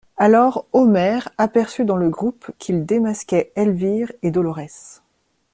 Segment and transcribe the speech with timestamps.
[0.17, 5.03] Alors Omer aperçut dans le groupe qu'ils démasquaient Elvire et Dolorès.